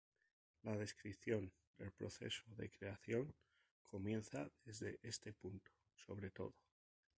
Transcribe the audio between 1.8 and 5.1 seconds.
proceso de creación comienza desde